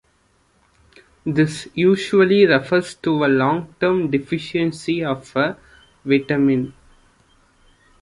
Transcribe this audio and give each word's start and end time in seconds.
This 1.27 1.67
usually 1.75 2.47
refers 2.47 2.95
to 2.95 3.23
a 3.23 3.27
long-term 3.27 4.09
deficiency 4.09 5.05
of 5.05 5.31
a 5.35 5.57
vitamin. 6.03 6.73